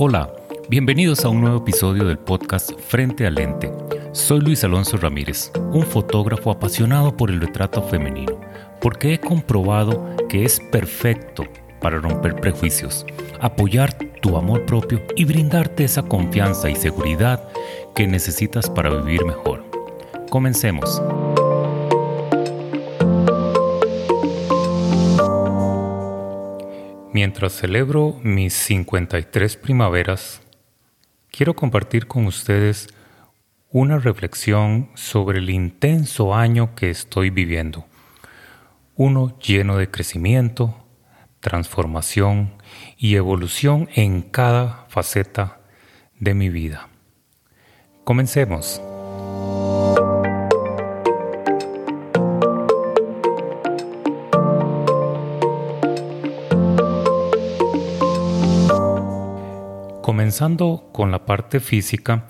[0.00, 0.32] Hola,
[0.68, 3.72] bienvenidos a un nuevo episodio del podcast Frente al Lente.
[4.12, 8.40] Soy Luis Alonso Ramírez, un fotógrafo apasionado por el retrato femenino,
[8.80, 11.42] porque he comprobado que es perfecto
[11.80, 13.04] para romper prejuicios,
[13.40, 13.92] apoyar
[14.22, 17.48] tu amor propio y brindarte esa confianza y seguridad
[17.96, 19.64] que necesitas para vivir mejor.
[20.30, 21.02] Comencemos.
[27.20, 30.40] Mientras celebro mis 53 primaveras,
[31.32, 32.86] quiero compartir con ustedes
[33.70, 37.86] una reflexión sobre el intenso año que estoy viviendo.
[38.94, 40.76] Uno lleno de crecimiento,
[41.40, 42.54] transformación
[42.96, 45.58] y evolución en cada faceta
[46.20, 46.88] de mi vida.
[48.04, 48.80] Comencemos.
[60.28, 62.26] Comenzando con la parte física,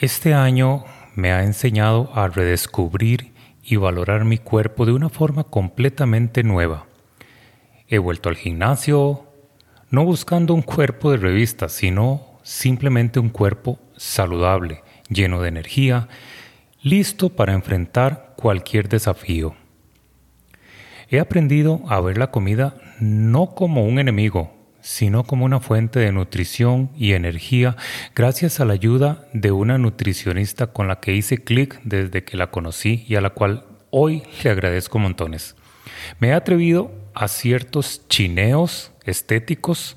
[0.00, 0.84] este año
[1.16, 3.32] me ha enseñado a redescubrir
[3.64, 6.86] y valorar mi cuerpo de una forma completamente nueva.
[7.88, 9.26] He vuelto al gimnasio,
[9.90, 16.06] no buscando un cuerpo de revista, sino simplemente un cuerpo saludable, lleno de energía,
[16.80, 19.56] listo para enfrentar cualquier desafío.
[21.10, 26.12] He aprendido a ver la comida no como un enemigo, sino como una fuente de
[26.12, 27.76] nutrición y energía
[28.14, 32.50] gracias a la ayuda de una nutricionista con la que hice clic desde que la
[32.50, 35.56] conocí y a la cual hoy le agradezco montones.
[36.18, 39.96] Me he atrevido a ciertos chineos estéticos,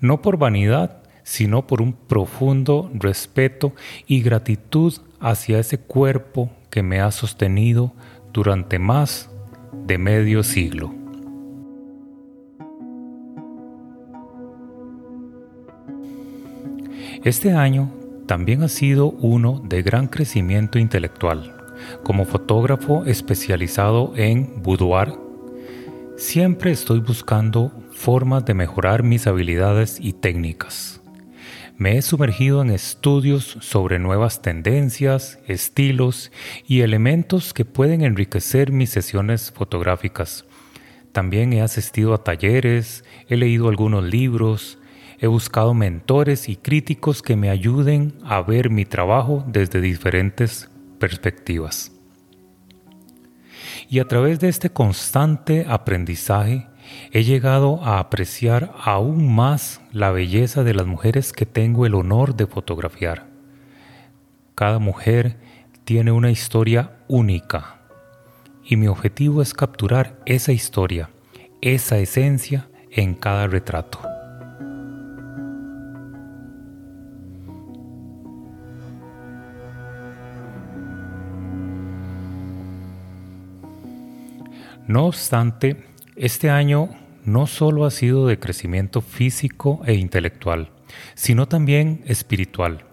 [0.00, 3.74] no por vanidad, sino por un profundo respeto
[4.06, 7.94] y gratitud hacia ese cuerpo que me ha sostenido
[8.32, 9.30] durante más
[9.86, 11.03] de medio siglo.
[17.24, 17.90] Este año
[18.26, 21.56] también ha sido uno de gran crecimiento intelectual.
[22.02, 25.14] Como fotógrafo especializado en boudoir,
[26.18, 31.00] siempre estoy buscando formas de mejorar mis habilidades y técnicas.
[31.78, 36.30] Me he sumergido en estudios sobre nuevas tendencias, estilos
[36.68, 40.44] y elementos que pueden enriquecer mis sesiones fotográficas.
[41.12, 44.78] También he asistido a talleres, he leído algunos libros,
[45.18, 51.92] He buscado mentores y críticos que me ayuden a ver mi trabajo desde diferentes perspectivas.
[53.88, 56.66] Y a través de este constante aprendizaje
[57.12, 62.34] he llegado a apreciar aún más la belleza de las mujeres que tengo el honor
[62.34, 63.26] de fotografiar.
[64.54, 65.36] Cada mujer
[65.84, 67.80] tiene una historia única
[68.64, 71.10] y mi objetivo es capturar esa historia,
[71.60, 74.13] esa esencia en cada retrato.
[84.94, 86.90] No obstante, este año
[87.24, 90.70] no solo ha sido de crecimiento físico e intelectual,
[91.16, 92.84] sino también espiritual.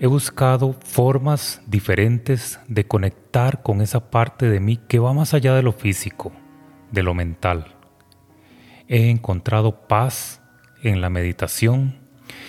[0.00, 5.54] He buscado formas diferentes de conectar con esa parte de mí que va más allá
[5.54, 6.32] de lo físico,
[6.90, 7.76] de lo mental.
[8.88, 10.42] He encontrado paz
[10.82, 11.94] en la meditación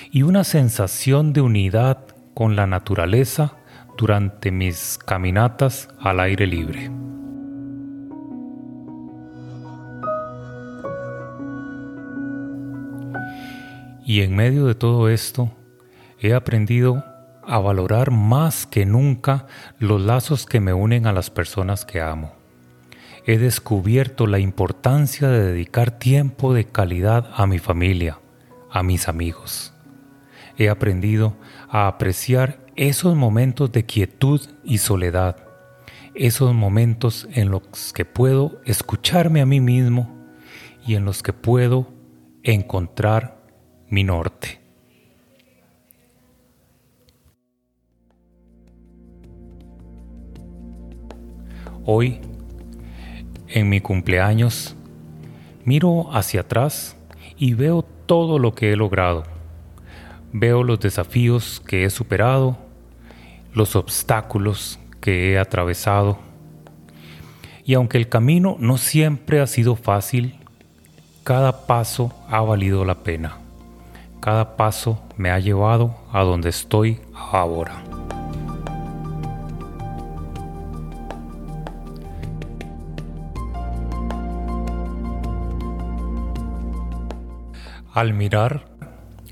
[0.10, 3.58] y una sensación de unidad con la naturaleza
[3.96, 7.05] durante mis caminatas al aire libre.
[14.06, 15.52] Y en medio de todo esto,
[16.20, 17.04] he aprendido
[17.44, 19.48] a valorar más que nunca
[19.80, 22.34] los lazos que me unen a las personas que amo.
[23.26, 28.20] He descubierto la importancia de dedicar tiempo de calidad a mi familia,
[28.70, 29.74] a mis amigos.
[30.56, 31.36] He aprendido
[31.68, 35.38] a apreciar esos momentos de quietud y soledad,
[36.14, 40.16] esos momentos en los que puedo escucharme a mí mismo
[40.86, 41.92] y en los que puedo
[42.44, 43.35] encontrar
[43.90, 44.60] mi norte.
[51.86, 52.20] Hoy,
[53.48, 54.76] en mi cumpleaños,
[55.64, 56.98] miro hacia atrás
[57.38, 59.24] y veo todo lo que he logrado.
[60.34, 62.58] Veo los desafíos que he superado,
[63.54, 66.18] los obstáculos que he atravesado.
[67.64, 70.36] Y aunque el camino no siempre ha sido fácil,
[71.24, 73.45] cada paso ha valido la pena
[74.26, 77.84] cada paso me ha llevado a donde estoy ahora.
[87.94, 88.66] Al mirar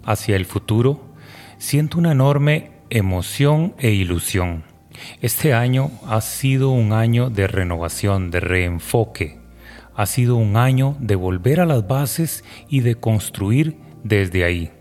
[0.06, 1.02] hacia el futuro,
[1.58, 4.64] siento una enorme emoción e ilusión.
[5.22, 9.40] Este año ha sido un año de renovación, de reenfoque.
[9.96, 14.72] Ha sido un año de volver a las bases y de construir desde ahí.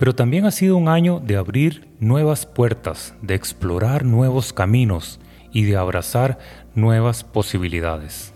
[0.00, 5.20] Pero también ha sido un año de abrir nuevas puertas, de explorar nuevos caminos
[5.52, 6.38] y de abrazar
[6.74, 8.32] nuevas posibilidades.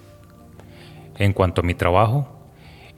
[1.17, 2.29] En cuanto a mi trabajo,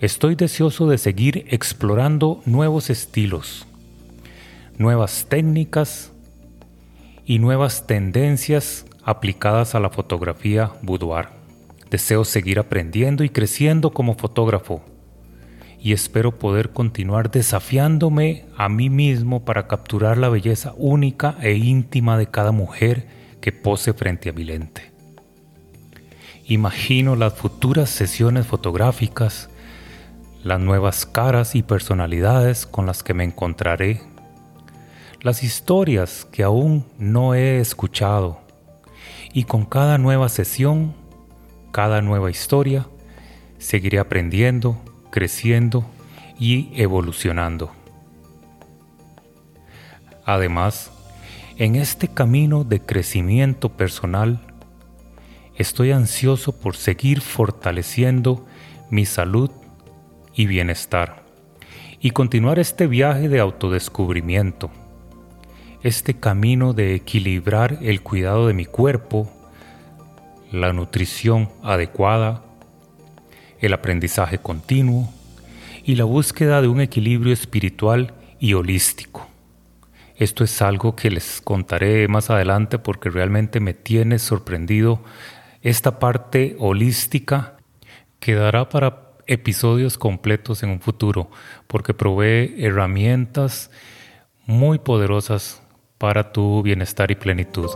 [0.00, 3.68] estoy deseoso de seguir explorando nuevos estilos,
[4.78, 6.10] nuevas técnicas
[7.24, 11.28] y nuevas tendencias aplicadas a la fotografía boudoir.
[11.88, 14.82] Deseo seguir aprendiendo y creciendo como fotógrafo
[15.86, 22.18] y espero poder continuar desafiándome a mí mismo para capturar la belleza única e íntima
[22.18, 23.06] de cada mujer
[23.40, 24.90] que pose frente a mi lente.
[26.44, 29.48] Imagino las futuras sesiones fotográficas,
[30.42, 34.00] las nuevas caras y personalidades con las que me encontraré
[35.22, 38.40] las historias que aún no he escuchado.
[39.32, 40.96] Y con cada nueva sesión,
[41.70, 42.88] cada nueva historia,
[43.58, 44.80] seguiré aprendiendo,
[45.16, 45.82] creciendo
[46.38, 47.72] y evolucionando.
[50.26, 50.92] Además,
[51.56, 54.40] en este camino de crecimiento personal,
[55.54, 58.44] estoy ansioso por seguir fortaleciendo
[58.90, 59.50] mi salud
[60.34, 61.22] y bienestar
[61.98, 64.70] y continuar este viaje de autodescubrimiento
[65.82, 69.30] este camino de equilibrar el cuidado de mi cuerpo,
[70.52, 72.42] la nutrición adecuada,
[73.60, 75.12] el aprendizaje continuo
[75.84, 79.28] y la búsqueda de un equilibrio espiritual y holístico.
[80.16, 85.02] Esto es algo que les contaré más adelante porque realmente me tiene sorprendido
[85.62, 87.56] esta parte holística
[88.20, 91.28] quedará para episodios completos en un futuro
[91.66, 93.70] porque provee herramientas
[94.46, 95.60] muy poderosas
[95.98, 97.68] para tu bienestar y plenitud.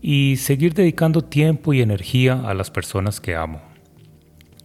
[0.00, 3.62] y seguir dedicando tiempo y energía a las personas que amo.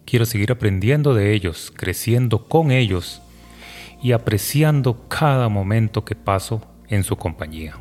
[0.05, 3.21] Quiero seguir aprendiendo de ellos, creciendo con ellos
[4.01, 7.75] y apreciando cada momento que paso en su compañía.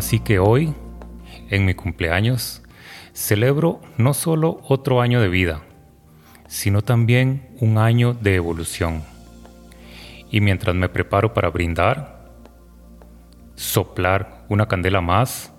[0.00, 0.72] Así que hoy,
[1.50, 2.62] en mi cumpleaños,
[3.12, 5.60] celebro no solo otro año de vida,
[6.48, 9.02] sino también un año de evolución.
[10.30, 12.30] Y mientras me preparo para brindar,
[13.56, 15.52] soplar una candela más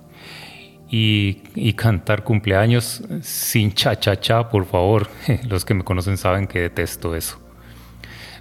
[0.90, 5.08] y, cantar cumpleaños sin cha-cha-cha, por favor.
[5.48, 7.40] Los que me conocen saben que detesto eso.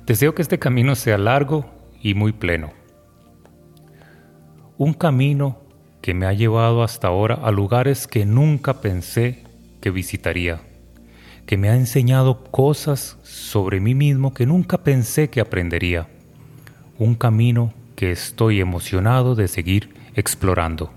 [0.07, 2.73] Deseo que este camino sea largo y muy pleno.
[4.78, 5.69] Un camino
[6.00, 9.45] que me ha llevado hasta ahora a lugares que nunca pensé
[9.80, 10.61] que visitaría,
[11.47, 16.09] que me ha enseñado cosas sobre mí mismo que nunca pensé que aprendería,
[16.99, 20.90] un camino que estoy emocionado de seguir explorando.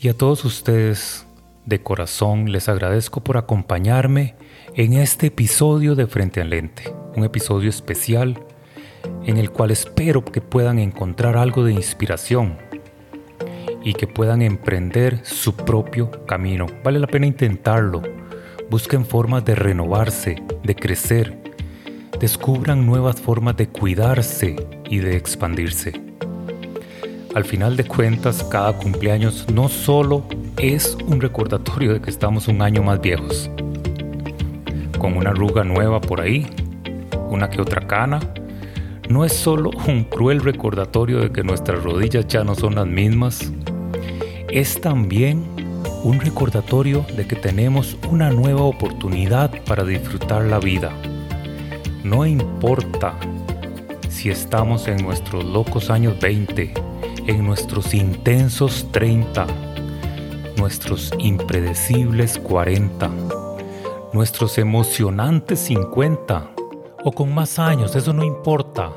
[0.00, 1.25] Y a todos ustedes
[1.66, 4.36] de corazón les agradezco por acompañarme
[4.74, 8.38] en este episodio de Frente al Lente, un episodio especial
[9.24, 12.56] en el cual espero que puedan encontrar algo de inspiración
[13.82, 16.66] y que puedan emprender su propio camino.
[16.84, 18.02] Vale la pena intentarlo.
[18.70, 21.36] Busquen formas de renovarse, de crecer.
[22.20, 24.56] Descubran nuevas formas de cuidarse
[24.88, 26.00] y de expandirse.
[27.34, 30.24] Al final de cuentas, cada cumpleaños no solo
[30.58, 33.50] es un recordatorio de que estamos un año más viejos,
[34.98, 36.46] con una arruga nueva por ahí,
[37.28, 38.20] una que otra cana,
[39.08, 43.52] no es solo un cruel recordatorio de que nuestras rodillas ya no son las mismas,
[44.48, 45.44] es también
[46.02, 50.90] un recordatorio de que tenemos una nueva oportunidad para disfrutar la vida.
[52.02, 53.14] No importa
[54.08, 56.72] si estamos en nuestros locos años 20,
[57.26, 59.46] en nuestros intensos 30,
[60.56, 63.10] nuestros impredecibles 40,
[64.12, 66.50] nuestros emocionantes 50
[67.04, 68.92] o con más años, eso no importa.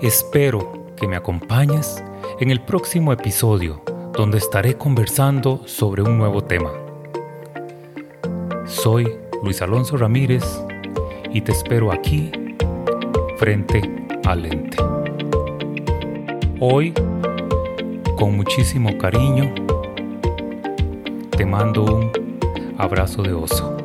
[0.00, 2.02] Espero que me acompañes
[2.40, 6.70] en el próximo episodio donde estaré conversando sobre un nuevo tema.
[8.66, 9.08] Soy
[9.42, 10.44] Luis Alonso Ramírez
[11.32, 12.30] y te espero aquí
[13.38, 13.82] frente
[14.24, 14.76] al lente.
[16.60, 16.92] Hoy,
[18.16, 19.52] con muchísimo cariño,
[21.36, 22.10] te mando un
[22.78, 23.81] abrazo de oso.